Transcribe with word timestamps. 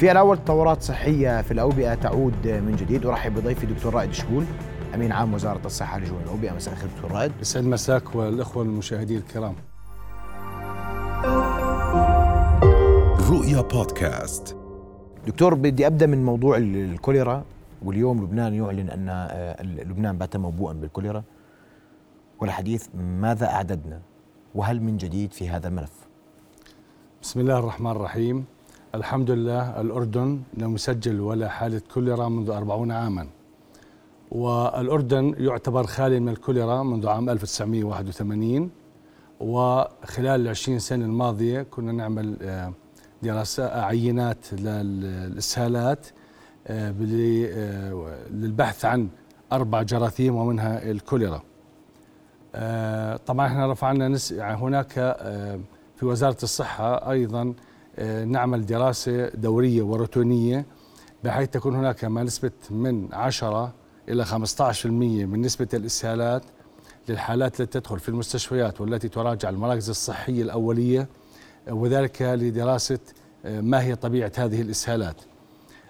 في 0.00 0.12
الأول 0.12 0.38
تطورات 0.38 0.82
صحية 0.82 1.42
في 1.42 1.50
الأوبئة 1.50 1.94
تعود 1.94 2.48
من 2.48 2.76
جديد. 2.76 3.06
أرحب 3.06 3.34
بضيفي 3.34 3.66
دكتور 3.66 3.94
رائد 3.94 4.12
شكول 4.12 4.44
أمين 4.94 5.12
عام 5.12 5.34
وزارة 5.34 5.66
الصحة 5.66 5.98
لجنون 5.98 6.22
الأوبئة. 6.22 6.52
مساء 6.52 6.74
الخير 6.74 6.90
دكتور 6.96 7.12
رائد. 7.12 7.32
يسعد 7.40 7.64
مساك 7.64 8.14
والإخوة 8.14 8.62
المشاهدين 8.62 9.18
الكرام. 9.18 9.54
رؤيا 13.30 13.60
بودكاست. 13.60 14.56
دكتور 15.26 15.54
بدي 15.54 15.86
أبدأ 15.86 16.06
من 16.06 16.24
موضوع 16.24 16.56
الكوليرا 16.56 17.44
واليوم 17.84 18.24
لبنان 18.24 18.54
يعلن 18.54 18.90
أن 18.90 19.08
آه، 19.08 19.62
لبنان 19.62 20.18
بات 20.18 20.36
موبوءا 20.36 20.72
بالكوليرا. 20.72 21.22
والحديث 22.40 22.86
ماذا 22.94 23.46
أعددنا؟ 23.46 24.00
وهل 24.54 24.82
من 24.82 24.96
جديد 24.96 25.32
في 25.32 25.48
هذا 25.48 25.68
الملف؟ 25.68 25.92
بسم 27.22 27.40
الله 27.40 27.58
الرحمن 27.58 27.90
الرحيم. 27.90 28.44
الحمد 28.94 29.30
لله 29.30 29.80
الأردن 29.80 30.40
لم 30.54 30.74
يسجل 30.74 31.20
ولا 31.20 31.48
حالة 31.48 31.82
كوليرا 31.94 32.28
منذ 32.28 32.50
أربعون 32.50 32.92
عاما. 32.92 33.26
والأردن 34.30 35.34
يعتبر 35.38 35.86
خالي 35.86 36.20
من 36.20 36.28
الكوليرا 36.28 36.82
منذ 36.82 37.08
عام 37.08 37.30
1981 37.30 38.70
وخلال 39.40 40.40
العشرين 40.40 40.78
سنة 40.78 41.04
الماضية 41.04 41.62
كنا 41.62 41.92
نعمل 41.92 42.36
آه، 42.42 42.72
دراسات 43.22 43.70
عينات 43.70 44.52
للإسهالات 44.52 46.06
آه، 46.66 46.94
آه، 47.00 48.16
للبحث 48.30 48.84
عن 48.84 49.08
أربع 49.52 49.82
جراثيم 49.82 50.36
ومنها 50.36 50.90
الكوليرا. 50.90 51.42
طبعا 53.26 53.46
إحنا 53.46 53.72
رفعنا 53.72 54.18
يعني 54.30 54.56
هناك 54.56 54.92
في 55.96 56.06
وزارة 56.06 56.36
الصحة 56.42 57.10
أيضا 57.10 57.54
نعمل 58.26 58.66
دراسة 58.66 59.28
دورية 59.28 59.82
وروتينية 59.82 60.66
بحيث 61.24 61.48
تكون 61.48 61.76
هناك 61.76 62.04
ما 62.04 62.22
نسبة 62.22 62.50
من 62.70 63.14
10 63.14 63.72
إلى 64.08 64.24
15% 64.24 64.86
من 64.86 65.40
نسبة 65.40 65.68
الإسهالات 65.74 66.42
للحالات 67.08 67.60
التي 67.60 67.80
تدخل 67.80 67.98
في 67.98 68.08
المستشفيات 68.08 68.80
والتي 68.80 69.08
تراجع 69.08 69.48
المراكز 69.48 69.90
الصحية 69.90 70.42
الأولية 70.42 71.08
وذلك 71.68 72.22
لدراسة 72.22 72.98
آه، 73.44 73.60
ما 73.60 73.82
هي 73.82 73.96
طبيعة 73.96 74.32
هذه 74.36 74.62
الإسهالات. 74.62 75.16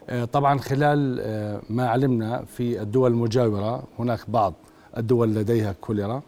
آه، 0.09 0.25
طبعا 0.25 0.59
خلال 0.59 1.19
آه، 1.21 1.63
ما 1.71 1.89
علمنا 1.89 2.45
في 2.45 2.83
الدول 2.83 3.11
المجاورة 3.11 3.85
هناك 3.99 4.31
بعض 4.31 4.55
الدول 4.97 5.35
لديها 5.35 5.73
كوليرا. 5.73 6.23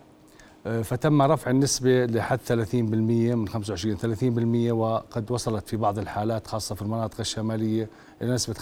فتم 0.65 1.23
رفع 1.23 1.51
النسبة 1.51 2.07
لحد 2.07 2.39
30% 2.39 2.75
من 2.75 3.49
25 3.49 4.71
30% 4.71 4.73
وقد 4.73 5.31
وصلت 5.31 5.69
في 5.69 5.77
بعض 5.77 5.99
الحالات 5.99 6.47
خاصة 6.47 6.75
في 6.75 6.83
المناطق 6.83 7.21
الشمالية 7.21 7.89
إلى 8.23 8.35
نسبة 8.35 8.55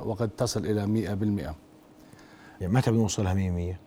50% 0.00 0.06
وقد 0.06 0.28
تصل 0.28 0.66
إلى 0.66 1.06
100% 1.46 1.54
يعني 2.60 2.74
متى 2.74 2.90
بنوصلها 2.90 3.34
100 3.34 3.78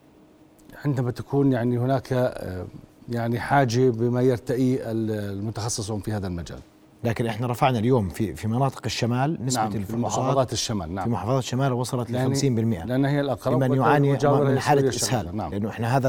عندما 0.85 1.11
تكون 1.11 1.51
يعني 1.51 1.77
هناك 1.77 2.13
آه، 2.13 2.65
يعني 3.09 3.39
حاجة 3.39 3.89
بما 3.89 4.21
يرتئي 4.21 4.79
المتخصصون 4.91 5.99
في 5.99 6.11
هذا 6.11 6.27
المجال. 6.27 6.59
لكن 7.03 7.25
إحنا 7.25 7.47
رفعنا 7.47 7.79
اليوم 7.79 8.09
في 8.09 8.35
في 8.35 8.47
مناطق 8.47 8.81
الشمال 8.85 9.45
نسبة 9.45 9.63
نعم 9.63 9.83
في 9.83 9.97
محافظات 9.97 10.53
الشمال 10.53 10.95
نعم. 10.95 11.03
في 11.05 11.09
محافظات 11.09 11.43
الشمال 11.43 11.73
وصلت 11.73 12.11
ل 12.11 12.35
50% 12.35 12.43
لأن 12.85 13.05
هي 13.05 13.21
الأقرب 13.21 13.63
لمن 13.63 13.77
يعاني 13.77 14.17
من 14.23 14.59
حالة 14.59 14.89
إسهال. 14.89 15.37
نعم. 15.37 15.51
لأنه 15.51 15.69
إحنا 15.69 15.97
هذا 15.97 16.07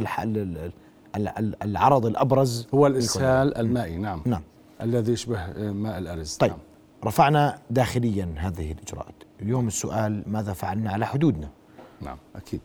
العرض 1.62 2.06
الأبرز 2.06 2.66
هو 2.74 2.86
الاسهال 2.86 3.56
المائي 3.56 3.98
نعم. 3.98 4.22
نعم. 4.24 4.42
الذي 4.80 5.12
يشبه 5.12 5.46
ماء 5.72 5.98
الأرز 5.98 6.36
طيب. 6.36 6.50
نعم. 6.50 6.60
رفعنا 7.04 7.58
داخليا 7.70 8.34
هذه 8.36 8.72
الإجراءات. 8.72 9.14
اليوم 9.42 9.66
السؤال 9.66 10.22
ماذا 10.26 10.52
فعلنا 10.52 10.90
على 10.90 11.06
حدودنا؟ 11.06 11.48
نعم 12.00 12.16
أكيد. 12.36 12.60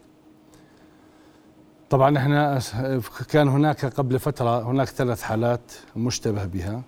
طبعا 1.89 2.17
إحنا 2.17 2.59
كان 3.29 3.47
هناك 3.47 3.85
قبل 3.85 4.19
فترة 4.19 4.71
هناك 4.71 4.87
ثلاث 4.87 5.21
حالات 5.21 5.71
مشتبه 5.95 6.45
بها. 6.45 6.81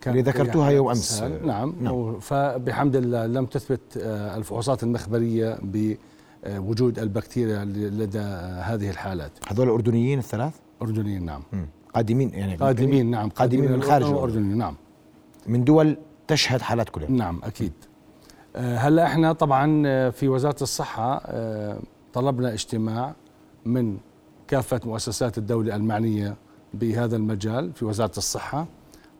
كان 0.00 0.18
اللي 0.18 0.30
ذكرتوها 0.30 0.70
يوم 0.70 0.88
أمس. 0.88 1.22
نعم, 1.22 1.74
نعم. 1.80 2.20
فبحمد 2.20 2.96
الله 2.96 3.26
لم 3.26 3.46
تثبت 3.46 3.96
آه، 3.96 4.36
الفحوصات 4.36 4.82
المخبرية 4.82 5.58
بوجود 5.62 6.98
البكتيريا 6.98 7.64
لدى 7.64 8.18
هذه 8.62 8.90
الحالات. 8.90 9.32
هذول 9.48 9.68
اردنيين 9.68 10.18
الثلاث؟ 10.18 10.54
أردنيين 10.82 11.24
نعم. 11.24 11.42
قادمين 11.94 12.30
يعني 12.34 12.56
قادمين 12.56 13.10
نعم. 13.10 13.28
قادمين 13.28 13.72
من 13.72 13.82
خارج 13.82 14.06
الأردن 14.06 14.42
نعم. 14.42 14.74
من 15.46 15.64
دول 15.64 15.96
تشهد 16.28 16.60
حالات 16.60 16.88
كلها. 16.88 17.10
نعم 17.10 17.40
أكيد. 17.44 17.72
آه، 18.56 18.76
هلا 18.76 19.06
إحنا 19.06 19.32
طبعا 19.32 19.82
آه، 19.86 20.10
في 20.10 20.28
وزارة 20.28 20.62
الصحة 20.62 21.22
طلبنا 22.12 22.52
اجتماع 22.52 23.14
من 23.64 23.96
كافة 24.48 24.80
مؤسسات 24.84 25.38
الدولة 25.38 25.76
المعنية 25.76 26.36
بهذا 26.74 27.16
المجال 27.16 27.72
في 27.72 27.84
وزارة 27.84 28.18
الصحة. 28.18 28.66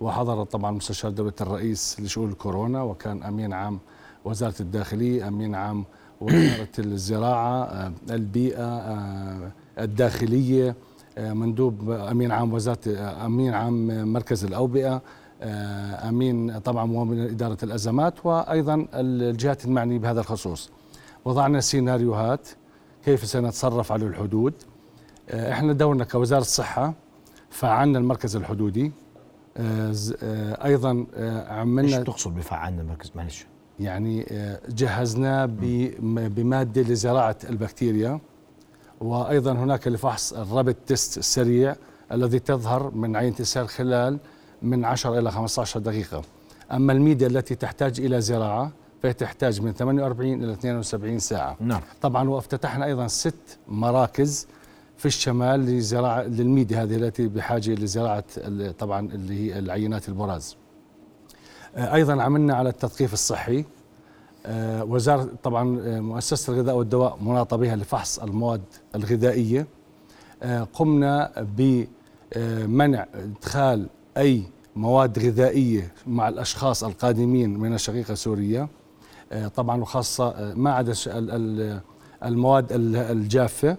وحضر 0.00 0.44
طبعا 0.44 0.70
مستشار 0.70 1.10
دولة 1.10 1.32
الرئيس 1.40 2.00
لشؤون 2.00 2.30
الكورونا 2.30 2.82
وكان 2.82 3.22
أمين 3.22 3.52
عام 3.52 3.78
وزارة 4.24 4.54
الداخلية 4.60 5.28
أمين 5.28 5.54
عام 5.54 5.84
وزارة 6.20 6.68
الزراعة 6.78 7.64
آه، 7.64 7.92
البيئة 8.10 8.64
آه، 8.64 9.52
الداخلية. 9.78 10.68
آه، 10.68 10.74
مندوب 11.18 11.90
أمين 11.90 12.32
عام 12.32 12.52
وزارة 12.52 12.78
أمين 13.26 13.54
عام 13.54 14.08
مركز 14.12 14.44
الأوبئة 14.44 15.02
أمين 16.08 16.58
طبعا 16.58 16.86
من 16.86 17.20
إدارة 17.20 17.58
الأزمات 17.62 18.26
وأيضا 18.26 18.86
الجهات 18.94 19.64
المعنية 19.64 19.98
بهذا 19.98 20.20
الخصوص. 20.20 20.70
وضعنا 21.24 21.60
سيناريوهات 21.60 22.48
كيف 23.04 23.26
سنتصرف 23.26 23.92
على 23.92 24.06
الحدود. 24.06 24.54
آه، 25.30 25.52
إحنا 25.52 25.72
دورنا 25.72 26.04
كوزارة 26.04 26.40
الصحة 26.40 26.94
فعلنا 27.50 27.98
المركز 27.98 28.36
الحدودي. 28.36 28.92
آه، 29.56 29.94
آه، 30.22 30.64
أيضا 30.66 31.06
عملنا 31.48 31.98
إيش 31.98 32.06
تقصد 32.06 32.34
بفعلنا 32.34 32.82
المركز؟ 32.82 33.12
معلش. 33.14 33.46
يعني 33.80 34.26
جهزناه 34.68 35.46
بمادة 36.28 36.82
لزراعة 36.82 37.36
البكتيريا. 37.50 38.20
وأيضا 39.02 39.52
هناك 39.52 39.88
لفحص 39.88 40.32
ال 40.32 40.40
rapid 40.40 40.76
test 40.86 41.18
السريع 41.18 41.76
الذي 42.12 42.38
تظهر 42.38 42.90
من 42.90 43.16
عين 43.16 43.34
تسهل 43.34 43.68
خلال 43.68 44.18
من 44.62 44.84
10 44.84 45.18
إلى 45.18 45.30
15 45.30 45.80
دقيقة. 45.80 46.22
أما 46.72 46.92
الميديا 46.92 47.26
التي 47.26 47.54
تحتاج 47.54 48.00
إلى 48.00 48.20
زراعة 48.20 48.72
فهي 49.02 49.12
تحتاج 49.12 49.60
من 49.60 49.72
48 49.72 50.44
إلى 50.44 50.52
72 50.52 51.18
ساعة. 51.18 51.56
نعم. 51.60 51.80
طبعا 52.02 52.28
وافتتحنا 52.28 52.84
أيضا 52.84 53.06
ست 53.06 53.58
مراكز 53.68 54.46
في 54.96 55.06
الشمال 55.06 55.60
لزراعة 55.60 56.22
للميديا 56.22 56.82
هذه 56.82 56.96
التي 56.96 57.28
بحاجة 57.28 57.70
لزراعة 57.70 58.24
طبعا 58.78 59.08
اللي 59.12 59.34
هي 59.34 59.58
العينات 59.58 60.08
البراز. 60.08 60.56
أيضا 61.76 62.22
عملنا 62.22 62.54
على 62.54 62.68
التثقيف 62.68 63.12
الصحي. 63.12 63.64
وزارة 64.82 65.28
طبعا 65.42 65.80
آه، 65.80 66.00
مؤسسة 66.00 66.52
الغذاء 66.52 66.76
والدواء 66.76 67.18
مناطة 67.22 67.56
بها 67.56 67.76
لفحص 67.76 68.18
المواد 68.18 68.62
الغذائية. 68.94 69.66
قمنا 70.72 71.32
بمنع 71.56 73.06
إدخال 73.14 73.86
أي 74.16 74.42
مواد 74.76 75.18
غذائية 75.18 75.92
مع 76.06 76.28
الأشخاص 76.28 76.84
القادمين 76.84 77.58
من 77.58 77.74
الشقيقة 77.74 78.14
سوريا. 78.14 78.68
طبعا 79.54 79.80
وخاصة 79.80 80.54
ما 80.54 80.72
عدا 80.72 80.92
المواد 82.24 82.66
الجافة. 82.72 83.76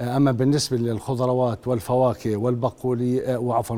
أما 0.00 0.32
بالنسبة 0.32 0.76
للخضروات 0.76 1.68
والفواكه 1.68 2.36
والبقولي 2.36 3.26
آه، 3.34 3.38
وعفوا 3.38 3.76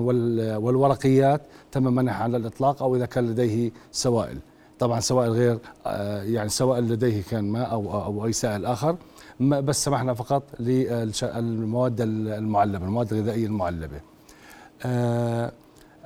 والورقيات 0.56 1.42
تم 1.72 1.82
منعها 1.82 2.22
على 2.22 2.36
الإطلاق 2.36 2.82
أو 2.82 2.96
إذا 2.96 3.06
كان 3.06 3.26
لديه 3.26 3.70
سوائل. 3.92 4.38
طبعا 4.80 5.00
سوائل 5.00 5.30
غير 5.30 5.58
آه، 5.86 6.22
يعني 6.22 6.48
سوائل 6.48 6.88
لديه 6.88 7.22
كان 7.22 7.44
ماء 7.44 7.70
أو, 7.70 8.02
أو 8.04 8.26
أي 8.26 8.32
سائل 8.32 8.66
آخر 8.66 8.96
بس 9.40 9.84
سمحنا 9.84 10.14
فقط 10.14 10.42
للمواد 10.60 12.00
المعلبة 12.00 12.84
المواد 12.84 13.12
الغذائية 13.12 13.46
المعلبة. 13.46 14.00
آه، 14.84 15.52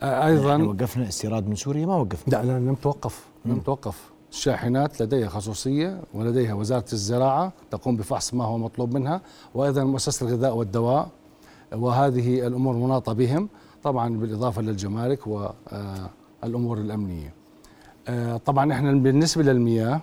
أيضا 0.03 0.63
وقفنا 0.63 1.09
استيراد 1.09 1.49
من 1.49 1.55
سوريا 1.55 1.87
ما 1.87 1.97
وقفنا. 1.97 2.37
لا 2.37 2.43
لا 2.43 2.59
لم 2.59 2.75
توقف 2.75 3.25
لم 3.45 3.61
توقف. 3.61 4.11
الشاحنات 4.31 5.03
لديها 5.03 5.29
خصوصية 5.29 6.01
ولديها 6.15 6.55
وزارة 6.55 6.85
الزراعة 6.93 7.53
تقوم 7.71 7.97
بفحص 7.97 8.35
ما 8.35 8.45
هو 8.45 8.59
مطلوب 8.59 8.95
منها 8.95 9.21
وأيضا 9.55 9.85
مؤسسة 9.85 10.27
الغذاء 10.27 10.57
والدواء 10.57 11.09
وهذه 11.73 12.47
الأمور 12.47 12.75
مناطة 12.75 13.13
بهم 13.13 13.49
طبعا 13.83 14.19
بالإضافة 14.19 14.63
للجمارك 14.63 15.27
والأمور 15.27 16.79
الأمنية. 16.79 17.27
آه، 17.27 17.44
طبعا 18.45 18.73
إحنا 18.73 18.93
بالنسبة 18.93 19.43
للمياه 19.43 20.01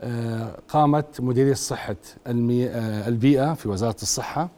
آه، 0.00 0.58
قامت 0.68 1.20
مديرية 1.20 1.54
صحة 1.54 1.96
آه، 2.26 3.08
البيئة 3.08 3.54
في 3.54 3.68
وزارة 3.68 3.96
الصحة. 4.02 4.48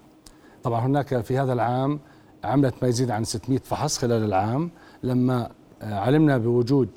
طبعا 0.62 0.81
هناك 0.87 1.20
في 1.20 1.38
هذا 1.38 1.52
العام 1.52 2.00
عملت 2.44 2.75
ما 2.82 2.88
يزيد 2.88 3.11
عن 3.11 3.25
600 3.25 3.58
فحص 3.58 3.99
خلال 3.99 4.25
العام. 4.25 4.70
لما 5.02 5.50
علمنا 5.82 6.38
بوجود 6.38 6.88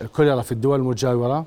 الكوليرا 0.00 0.42
في 0.42 0.52
الدول 0.52 0.78
المجاورة 0.80 1.46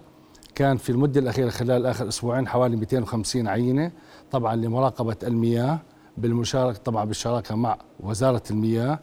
كان 0.55 0.77
في 0.77 0.89
المدة 0.89 1.19
الأخيرة 1.19 1.49
خلال 1.49 1.85
آخر 1.85 2.07
أسبوعين 2.07 2.47
حوالي 2.47 2.75
250 2.75 3.47
عينة 3.47 3.91
طبعا 4.31 4.55
لمراقبة 4.55 5.15
المياه 5.23 5.79
بالمشاركة 6.17 6.79
طبعا 6.79 7.05
بالشراكة 7.05 7.55
مع 7.55 7.77
وزارة 7.99 8.43
المياه. 8.51 8.99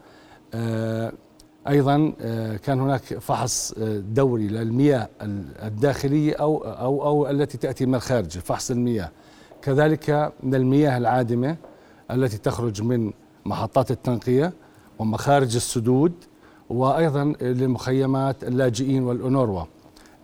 أيضا 1.69 2.13
آه، 2.21 2.57
كان 2.57 2.81
هناك 2.81 3.01
فحص 3.01 3.75
آه، 3.79 3.99
دوري 3.99 4.49
للمياه 4.49 5.09
الداخلية 5.63 6.35
أو 6.35 6.59
أو 6.59 7.05
أو 7.07 7.31
التي 7.31 7.59
تأتي 7.59 7.87
من 7.87 7.95
الخارج 7.95 8.39
فحص 8.39 8.71
المياه. 8.71 9.11
كذلك 9.63 10.33
من 10.43 10.55
المياه 10.55 10.99
العادمة 10.99 11.57
التي 12.11 12.39
تخرج 12.39 12.83
من 12.83 13.13
محطات 13.45 13.91
التنقية 13.91 14.53
ومخارج 14.99 15.57
السدود 15.57 16.13
وأيضا 16.71 17.25
لمخيمات 17.41 18.45
اللاجئين 18.45 19.03
والأونروا. 19.03 19.65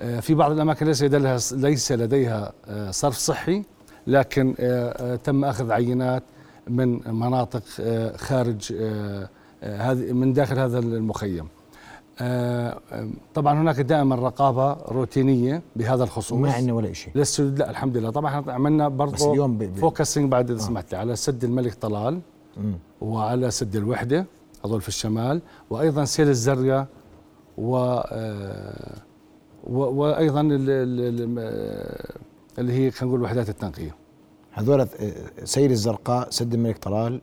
آه، 0.00 0.20
في 0.20 0.34
بعض 0.34 0.52
الأماكن 0.52 0.86
ليس 0.86 1.02
لديها 1.02 1.38
ليس 1.52 1.92
لديها 1.92 2.52
صرف 2.90 3.16
صحي 3.16 3.62
لكن 4.06 4.54
تم 5.24 5.44
أخذ 5.44 5.72
عينات 5.72 6.22
من 6.68 7.00
مناطق 7.14 7.62
خارج 8.16 8.72
هذه 9.62 10.12
من 10.12 10.32
داخل 10.32 10.58
هذا 10.58 10.78
المخيم. 10.78 11.48
طبعا 13.34 13.60
هناك 13.60 13.80
دائما 13.80 14.16
رقابة 14.16 14.72
روتينية 14.72 15.62
بهذا 15.76 16.04
الخصوص. 16.04 16.38
ما 16.38 16.52
عندنا 16.52 16.72
ولا 16.72 16.92
شيء 16.92 17.12
لا 17.14 17.70
الحمد 17.70 17.96
لله 17.96 18.10
طبعا 18.10 18.50
عملنا 18.50 18.88
برضه 18.88 19.32
اليوم 19.32 19.74
فوكسنج 19.74 20.30
بعد 20.30 20.50
إذا 20.50 20.60
سمحت 20.60 20.92
لي 20.92 20.98
على 20.98 21.16
سد 21.16 21.44
الملك 21.44 21.74
طلال 21.74 22.20
وعلى 23.00 23.50
سد 23.50 23.76
الوحدة 23.76 24.26
هذول 24.64 24.80
في 24.80 24.88
الشمال 24.88 25.40
وأيضا 25.70 26.04
سيل 26.04 26.28
الزرقاء 26.28 26.86
و 27.58 28.00
وأيضا 29.66 30.40
اللي 32.58 32.72
هي 32.72 32.90
خلينا 32.90 33.14
نقول 33.14 33.22
وحدات 33.22 33.48
التنقية. 33.48 33.94
هذول 34.52 34.88
سيل 35.44 35.70
الزرقاء 35.70 36.30
سد 36.30 36.54
الملك 36.54 36.78
طلال 36.78 37.20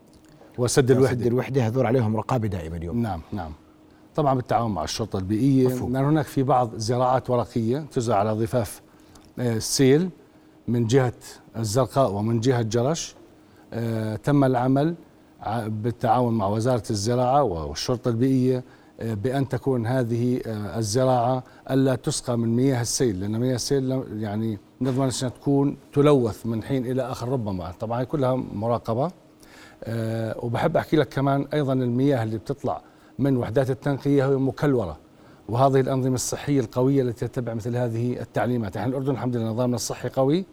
وسد 0.57 0.91
الوحدة. 0.91 1.27
الوحدة 1.27 1.67
هذول 1.67 1.85
عليهم 1.85 2.17
رقابة 2.17 2.47
دائمه 2.47 2.77
اليوم. 2.77 3.01
نعم 3.01 3.21
نعم. 3.31 3.51
طبعا 4.15 4.33
بالتعاون 4.33 4.71
مع 4.71 4.83
الشرطة 4.83 5.19
البيئية. 5.19 5.67
لأن 5.67 5.95
يعني 5.95 6.07
هناك 6.07 6.25
في 6.25 6.43
بعض 6.43 6.69
زراعات 6.75 7.29
ورقية 7.29 7.85
تزرع 7.91 8.15
على 8.15 8.31
ضفاف 8.31 8.81
آه، 9.39 9.53
السيل 9.55 10.09
من 10.67 10.87
جهة 10.87 11.13
الزرقاء 11.57 12.11
ومن 12.11 12.39
جهة 12.39 12.61
جرش. 12.61 13.15
آه، 13.73 14.15
تم 14.15 14.43
العمل 14.43 14.95
بالتعاون 15.65 16.33
مع 16.33 16.47
وزارة 16.47 16.83
الزراعة 16.89 17.43
والشرطة 17.43 18.09
البيئية 18.09 18.63
بأن 18.99 19.49
تكون 19.49 19.87
هذه 19.87 20.41
آه، 20.45 20.77
الزراعة 20.79 21.43
ألا 21.71 21.95
تسقى 21.95 22.37
من 22.37 22.55
مياه 22.55 22.81
السيل. 22.81 23.19
لأن 23.19 23.39
مياه 23.39 23.55
السيل 23.55 24.03
يعني 24.17 24.59
نضمن 24.81 25.03
أنها 25.03 25.29
تكون 25.29 25.77
تلوث 25.93 26.45
من 26.45 26.63
حين 26.63 26.85
إلى 26.85 27.01
آخر 27.01 27.29
ربما. 27.29 27.71
طبعا 27.71 28.01
هي 28.01 28.05
كلها 28.05 28.35
مراقبة. 28.53 29.11
وبحب 30.43 30.77
أحكي 30.77 30.95
لك 30.97 31.09
كمان 31.09 31.47
أيضا 31.53 31.73
المياه 31.73 32.23
اللي 32.23 32.37
بتطلع 32.37 32.81
من 33.19 33.37
وحدات 33.37 33.69
التنقية 33.69 34.29
هي 34.29 34.35
مكلورة. 34.35 34.97
وهذه 35.49 35.79
الأنظمة 35.79 36.15
الصحية 36.15 36.59
القوية 36.59 37.01
التي 37.01 37.27
تتبع 37.27 37.53
مثل 37.53 37.75
هذه 37.75 38.21
التعليمات. 38.21 38.77
إحنا 38.77 38.89
الأردن 38.89 39.11
الحمد 39.11 39.35
لله 39.35 39.49
نظامنا 39.49 39.75
الصحي 39.75 40.09
قوي. 40.09 40.45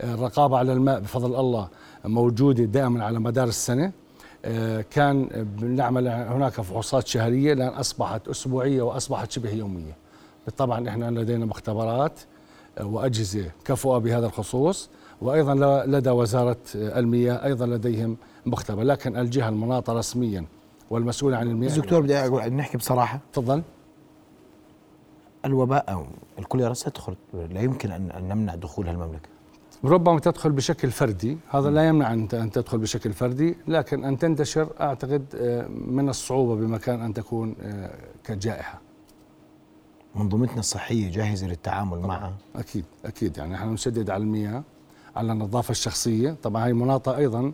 آه، 0.00 0.14
الرقابة 0.14 0.58
على 0.58 0.72
الماء 0.72 1.00
بفضل 1.00 1.40
الله 1.40 1.68
موجودة 2.04 2.64
دائما 2.64 3.04
على 3.04 3.18
مدار 3.20 3.48
السنة. 3.48 3.92
آه، 4.44 4.84
كان 4.90 5.28
بنعمل 5.60 6.08
هناك 6.08 6.52
فحوصات 6.52 7.06
شهرية 7.06 7.54
لأن 7.54 7.68
أصبحت 7.68 8.28
أسبوعية 8.28 8.82
وأصبحت 8.82 9.30
شبه 9.30 9.50
يومية. 9.50 9.96
طبعا 10.56 10.88
إحنا 10.88 11.10
لدينا 11.10 11.46
مختبرات 11.46 12.20
آه، 12.78 12.86
وأجهزة 12.86 13.50
كفؤة 13.64 13.98
بهذا 13.98 14.26
الخصوص. 14.26 14.90
وأيضا 15.22 15.84
لدى 15.86 16.10
وزارة 16.10 16.56
المياه 16.74 17.44
أيضا 17.44 17.66
لديهم 17.66 18.16
مختبر 18.46 18.82
لكن 18.82 19.16
الجهة 19.16 19.48
المناطة 19.48 19.92
رسميا 19.92 20.44
والمسؤوله 20.90 21.36
عن 21.36 21.50
المياه. 21.50 21.76
دكتور 21.76 22.00
بدي 22.00 22.16
أقول 22.16 22.52
نحكي 22.52 22.78
بصراحة. 22.78 23.20
تفضل. 23.32 23.62
الوباء 25.44 25.92
أو 25.92 26.06
الكوليرا 26.38 26.74
ستدخل 26.74 27.16
لا 27.34 27.60
يمكن 27.60 27.90
ان 27.90 28.28
نمنع 28.28 28.54
دخولها 28.54 28.92
المملكه 28.92 29.28
ربما 29.84 30.20
تدخل 30.20 30.52
بشكل 30.52 30.90
فردي 30.90 31.38
هذا 31.50 31.70
لا 31.70 31.88
يمنع 31.88 32.12
أن 32.12 32.28
تدخل 32.28 32.78
بشكل 32.78 33.12
فردي 33.12 33.56
لكن 33.68 34.04
أن 34.04 34.18
تنتشر 34.18 34.68
أعتقد 34.80 35.24
آه، 35.34 35.68
من 35.68 36.08
الصعوبة 36.08 36.54
بمكان 36.54 37.00
أن 37.00 37.14
تكون 37.14 37.54
آه، 37.62 37.90
كجائحة. 38.24 38.80
منظومتنا 40.14 40.58
الصحية 40.58 41.10
جاهزة 41.10 41.46
للتعامل 41.46 41.98
معها. 41.98 42.32
أكيد 42.56 42.84
أكيد. 43.04 43.36
يعني 43.38 43.52
نحن 43.54 43.68
نشدد 43.68 44.10
على 44.10 44.22
المياه. 44.22 44.62
على 45.18 45.32
النظافة 45.32 45.70
الشخصية. 45.70 46.36
طبعا 46.42 46.66
هي 46.66 46.72
مناطة 46.72 47.16
أيضا 47.16 47.52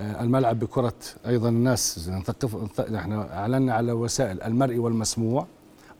آه، 0.00 0.22
الملعب 0.22 0.58
بكرة 0.58 0.94
أيضا 1.26 1.48
الناس 1.48 2.08
نثقف 2.08 2.80
نحن 2.90 3.12
أعلنا 3.12 3.74
على 3.74 3.92
وسائل 3.92 4.42
المرئي 4.42 4.78
والمسموع 4.78 5.46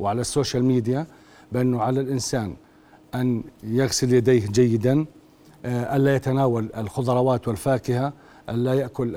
وعلى 0.01 0.21
السوشيال 0.21 0.65
ميديا 0.65 1.07
بأنه 1.53 1.81
على 1.83 2.01
الإنسان 2.01 2.55
أن 3.15 3.43
يغسل 3.63 4.13
يديه 4.15 4.47
جيدا 4.47 5.07
آه، 5.65 5.97
ألا 5.97 6.15
يتناول 6.17 6.71
الخضروات 6.77 7.49
والفاكهة 7.49 8.13
ألا 8.49 8.75
يأكل 8.75 9.13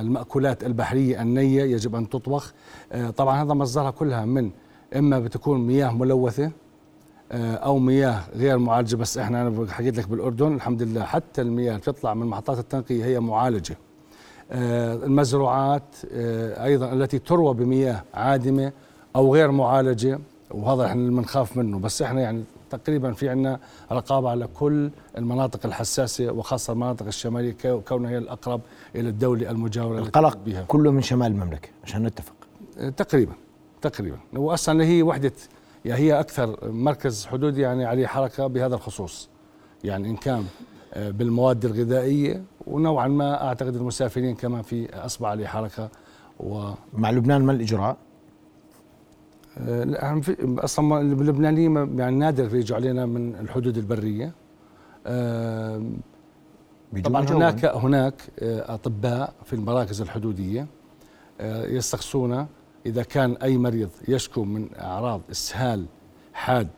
المأكولات 0.00 0.64
البحرية 0.64 1.22
النية 1.22 1.62
يجب 1.62 1.94
أن 1.94 2.08
تطبخ. 2.08 2.52
آه، 2.92 3.10
طبعا 3.10 3.42
هذا 3.42 3.54
مصدرها 3.54 3.90
كلها 3.90 4.24
من 4.24 4.50
إما 4.96 5.18
بتكون 5.20 5.66
مياه 5.66 5.90
ملوثة 5.92 6.50
آه، 7.32 7.54
أو 7.54 7.78
مياه 7.78 8.20
غير 8.36 8.58
معالجة 8.58 8.96
بس 8.96 9.18
إحنا 9.18 9.42
أنا 9.42 9.72
حكيت 9.72 9.98
لك 9.98 10.08
بالأردن 10.08 10.54
الحمد 10.54 10.82
لله 10.82 11.02
حتى 11.04 11.42
المياه 11.42 11.68
اللي 11.70 11.80
بتطلع 11.80 12.14
من 12.14 12.26
محطات 12.26 12.58
التنقية 12.58 13.04
هي 13.04 13.20
معالجة. 13.20 13.76
المزروعات 14.52 15.82
أيضا 16.64 16.92
التي 16.92 17.18
تروى 17.18 17.54
بمياه 17.54 18.02
عادمة 18.14 18.72
أو 19.16 19.34
غير 19.34 19.50
معالجة 19.50 20.18
وهذا 20.50 20.86
إحنا 20.86 21.00
اللي 21.00 21.10
بنخاف 21.16 21.56
منه. 21.56 21.78
بس 21.78 22.02
إحنا 22.02 22.20
يعني 22.20 22.44
تقريبا 22.70 23.12
في 23.12 23.28
عندنا 23.28 23.58
رقابة 23.92 24.30
على 24.30 24.48
كل 24.54 24.90
المناطق 25.18 25.66
الحساسة 25.66 26.32
وخاصة 26.32 26.72
المناطق 26.72 27.06
الشمالية 27.06 27.56
كونها 27.88 28.10
هي 28.10 28.18
الأقرب 28.18 28.60
إلى 28.96 29.08
الدولة 29.08 29.50
المجاورة 29.50 29.98
القلق 29.98 30.38
بها. 30.46 30.64
كله 30.68 30.90
من 30.90 31.02
شمال 31.02 31.32
المملكة 31.32 31.68
عشان 31.84 32.02
نتفق. 32.02 32.34
تقريبا 32.96 33.32
تقريبا. 33.82 34.16
وأصلا 34.36 34.84
هي 34.84 35.02
وحدة 35.02 35.32
يعني 35.86 36.00
هي 36.00 36.20
أكثر 36.20 36.70
مركز 36.70 37.26
حدودي 37.26 37.60
يعني 37.60 37.84
عليه 37.84 38.06
حركة 38.06 38.46
بهذا 38.46 38.74
الخصوص. 38.74 39.28
يعني 39.84 40.08
إن 40.08 40.16
كان 40.16 40.44
أه، 40.94 41.10
بالمواد 41.10 41.64
الغذائية 41.64 42.42
ونوعا 42.66 43.08
ما 43.08 43.46
أعتقد 43.46 43.76
المسافرين 43.76 44.34
كمان 44.34 44.62
في 44.62 44.94
أصبح 44.94 45.28
عليه 45.28 45.46
حركة 45.46 45.88
و 46.40 46.70
مع 46.92 47.10
لبنان 47.10 47.42
ما 47.42 47.52
الإجراء؟ 47.52 47.96
لا 49.66 50.22
أصلا 50.40 51.00
اللبنانيين 51.00 51.98
يعني 51.98 52.16
نادر 52.16 52.56
يجوا 52.56 52.76
علينا 52.76 53.06
من 53.06 53.34
الحدود 53.34 53.76
البرية. 53.76 54.32
طبعا 57.04 57.26
هناك 57.30 57.64
هناك 57.64 58.14
آه، 58.38 58.74
أطباء 58.74 59.34
في 59.44 59.52
المراكز 59.52 60.00
الحدودية 60.00 60.66
آه، 61.40 61.66
إذا 62.86 63.02
كان 63.02 63.32
أي 63.32 63.58
مريض 63.58 63.90
يشكو 64.08 64.44
من 64.44 64.68
أعراض 64.80 65.20
إسهال 65.30 65.86
حاد 66.34 66.68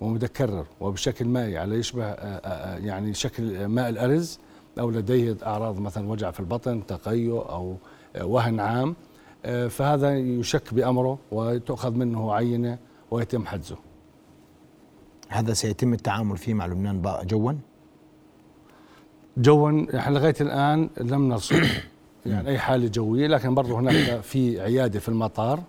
ومتكرر 0.00 0.66
وبشكل 0.80 1.24
مائي 1.24 1.58
على 1.58 1.74
يشبه 1.74 2.04
آه، 2.04 2.78
يعني 2.78 3.14
شكل 3.14 3.66
ماء 3.66 3.88
الأرز 3.88 4.38
أو 4.78 4.90
لديه 4.90 5.36
أعراض 5.46 5.80
مثلا 5.80 6.08
وجع 6.08 6.30
في 6.30 6.40
البطن 6.40 6.86
تقيؤ 6.86 7.38
أو 7.38 7.76
وهن 8.20 8.60
عام 8.60 8.96
آه، 9.44 9.68
فهذا 9.68 10.18
يشك 10.18 10.74
بأمره 10.74 11.18
وتؤخذ 11.32 11.90
منه 11.94 12.34
عينة 12.34 12.78
ويتم 13.10 13.46
حجزه 13.46 13.76
هذا 15.28 15.52
سيتم 15.52 15.92
التعامل 15.92 16.36
فيه 16.36 16.54
مع 16.54 16.66
لبنان 16.66 17.02
جوا؟ 17.24 17.52
جوا 19.36 19.86
إحنا 19.98 20.18
لغاية 20.18 20.34
الآن 20.40 20.90
لم 21.00 21.28
نرصد 21.28 21.62
يعني 22.26 22.48
أي 22.48 22.58
حالة 22.58 22.88
جوية 22.88 23.26
لكن 23.26 23.54
برضه 23.54 23.78
هناك 23.78 24.20
في 24.30 24.60
عيادة 24.60 25.00
في 25.00 25.08
المطار. 25.08 25.60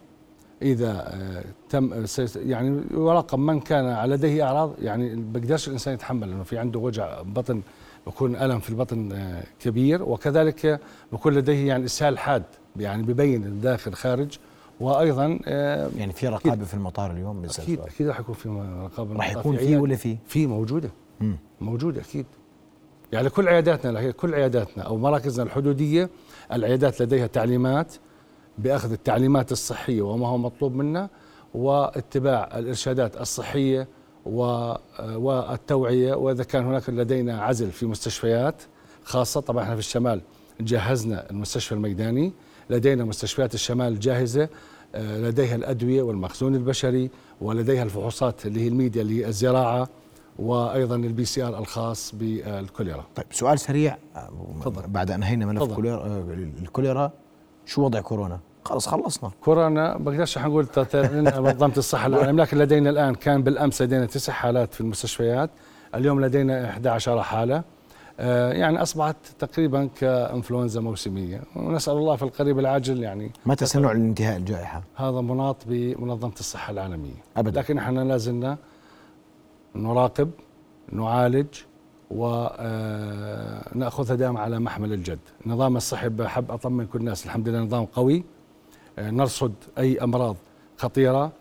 إذا 0.62 0.91
آه، 0.91 1.43
تم 1.69 2.05
يعني 2.35 2.81
يراقب 2.91 3.39
من 3.39 3.59
كان 3.59 4.09
لديه 4.09 4.43
أعراض 4.43 4.74
يعني 4.81 5.15
بقدرش 5.15 5.67
الإنسان 5.67 5.93
يتحمل 5.93 6.31
إنه 6.31 6.43
في 6.43 6.57
عنده 6.57 6.79
وجع 6.79 7.21
بطن 7.21 7.62
بكون 8.07 8.35
ألم 8.35 8.59
في 8.59 8.69
البطن 8.69 9.12
آه، 9.12 9.43
كبير. 9.59 10.03
وكذلك 10.03 10.79
بكون 11.12 11.33
لديه 11.33 11.67
يعني 11.67 11.85
إسهال 11.85 12.19
حاد 12.19 12.43
يعني 12.77 13.03
ببين 13.03 13.43
الداخل 13.43 13.93
خارج. 13.93 14.38
وأيضا 14.79 15.39
آه، 15.45 15.89
يعني 15.97 16.13
في 16.13 16.27
رقابة 16.27 16.65
في 16.65 16.74
المطار 16.74 17.12
اليوم 17.12 17.45
أكيد 17.45 17.79
أكيد 17.79 18.07
راح 18.07 18.19
يكون 18.19 18.35
في 18.35 18.50
رقابة 18.83 19.15
راح 19.15 19.31
يكون 19.31 19.57
في 19.57 19.77
ولا 19.77 19.95
في؟ 19.95 20.17
في 20.27 20.47
موجودة. 20.47 20.89
مم. 21.19 21.38
موجودة 21.62 22.01
أكيد. 22.01 22.25
يعني 23.15 23.29
كل 23.29 23.48
عياداتنا 23.48 24.12
كل 24.12 24.34
عياداتنا 24.34 24.84
أو 24.84 24.98
مراكزنا 24.98 25.43
الحدودية 25.45 26.10
العيادات 26.53 27.01
لديها 27.01 27.27
تعليمات 27.27 27.93
بأخذ 28.57 28.91
التعليمات 28.91 29.51
الصحية 29.51 30.01
وما 30.01 30.27
هو 30.27 30.38
مطلوب 30.38 30.75
منا 30.75 31.10
واتباع 31.53 32.57
الإرشادات 32.57 33.22
الصحية 33.22 33.88
والتوعية 35.15 36.13
وإذا 36.13 36.43
كان 36.43 36.65
هناك 36.65 36.89
لدينا 36.89 37.41
عزل 37.41 37.72
في 37.72 37.86
مستشفيات 37.86 38.62
خاصة 39.03 39.41
طبعا 39.41 39.63
إحنا 39.63 39.74
في 39.74 39.79
الشمال 39.79 40.22
جهزنا 40.62 41.29
المستشفى 41.31 41.72
الميداني 41.72 42.34
لدينا 42.69 43.05
مستشفيات 43.05 43.53
الشمال 43.53 44.00
جاهزة 44.00 44.50
آه، 44.95 45.17
لديها 45.19 45.55
الأدوية 45.55 46.01
والمخزون 46.01 46.55
البشري 46.55 47.10
ولديها 47.41 47.84
الفحوصات 47.84 48.45
اللي 48.45 48.62
هي 48.62 48.67
الميديا 48.67 49.01
اللي 49.01 49.22
هي 49.22 49.27
الزراعة 49.27 49.89
وأيضا 50.39 50.95
ال 50.95 51.25
PCR 51.25 51.57
الخاص 51.57 52.15
بالكوليرا. 52.15 53.05
طيب 53.15 53.25
سؤال 53.31 53.59
سريع 53.59 53.97
فضل. 54.61 54.87
بعد 54.87 55.11
أن 55.11 55.23
انهينا 55.23 55.45
ملف 55.45 55.63
الكوليرا 55.63 56.23
الكوليرا 56.61 57.11
شو 57.65 57.83
وضع 57.83 58.01
كورونا؟ 58.01 58.39
خلص 58.65 58.87
خلصنا 58.87 59.31
كورونا 59.41 59.97
بقدرش 59.97 60.37
نقول 60.37 60.67
منظمة 61.15 61.73
الصحة 61.77 62.07
العالمية 62.07 62.41
لكن 62.43 62.57
لدينا 62.57 62.89
الآن 62.89 63.15
كان 63.15 63.43
بالأمس 63.43 63.81
لدينا 63.81 64.05
تسع 64.05 64.33
حالات 64.33 64.73
في 64.73 64.81
المستشفيات 64.81 65.49
اليوم 65.95 66.25
لدينا 66.25 66.69
11 66.69 67.23
حالة 67.23 67.63
آه، 68.19 68.53
يعني 68.53 68.81
أصبحت 68.81 69.15
تقريبا 69.39 69.89
كإنفلونزا 69.99 70.81
موسمية 70.81 71.41
ونسأل 71.55 71.93
الله 71.93 72.15
في 72.15 72.23
القريب 72.23 72.59
العاجل 72.59 73.03
يعني 73.03 73.31
متى 73.45 73.65
سنعلن 73.65 74.05
انتهاء 74.05 74.37
الجائحة؟ 74.37 74.83
هذا 74.95 75.21
مناط 75.21 75.57
بمنظمة 75.67 76.33
الصحة 76.39 76.71
العالمية 76.71 77.23
ابدا 77.37 77.61
لكن 77.61 77.77
إحنا 77.77 77.99
لا 77.99 78.17
زلنا 78.17 78.57
نراقب 79.75 80.32
نعالج 80.91 81.48
وناخذها 82.12 82.63
آه، 84.13 84.15
دائما 84.15 84.39
على 84.39 84.60
محمل 84.60 84.94
الجد. 84.94 85.20
النظام 85.46 85.77
الصحي 85.77 86.10
بحب 86.10 86.51
أطمن 86.51 86.86
كل 86.86 87.00
الناس. 87.00 87.25
الحمد 87.25 87.50
لله 87.50 87.60
نظام 87.60 87.86
قوي. 87.86 88.24
آه، 89.00 89.12
نرصد 89.12 89.53
أي 89.77 90.03
أمراض 90.03 90.36
خطيرة. 90.77 91.32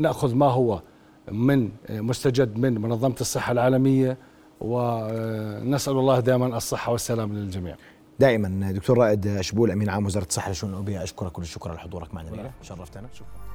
نأخذ 0.00 0.34
ما 0.34 0.46
هو 0.46 0.82
من 1.30 1.70
مستجد 1.90 2.58
من 2.58 2.80
منظمة 2.80 3.16
الصحة 3.20 3.52
العالمية. 3.52 4.16
ونسأل 4.60 5.92
الله 5.92 6.20
دائما 6.20 6.56
الصحة 6.56 6.92
والسلام 6.92 7.32
للجميع. 7.32 7.76
دائما 8.18 8.72
دكتور 8.72 8.98
رائد 8.98 9.40
شبول 9.40 9.70
أمين 9.70 9.90
عام 9.90 10.06
وزارة 10.06 10.26
الصحة 10.26 10.48
والشؤون 10.48 10.72
الأوبية 10.72 11.02
أشكرك 11.02 11.32
كل 11.32 11.42
الشكر 11.42 11.70
على 11.70 11.78
حضورك 11.78 12.14
معنا 12.14 12.28
اليوم 12.30 12.50
شرفتنا. 12.62 13.08
شكرا. 13.12 13.51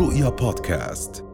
رؤيا 0.00 0.28
بودكاست. 0.28 1.29